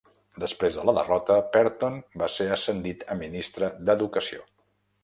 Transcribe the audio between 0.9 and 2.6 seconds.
derrota, Perton va ser